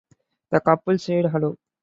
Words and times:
The 0.49 0.59
couple 0.61 0.97
sued 0.97 1.27
Hello! 1.27 1.59